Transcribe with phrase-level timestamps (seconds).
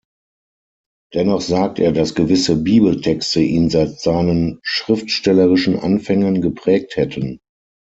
[1.13, 7.37] Dennoch sagt er, dass gewisse Bibeltexte ihn seit seinen schriftstellerischen Anfängen geprägt hätten.